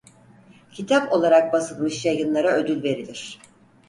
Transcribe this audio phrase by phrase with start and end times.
[0.71, 3.39] Kitap olarak basılmış yayınlara ödül verilir.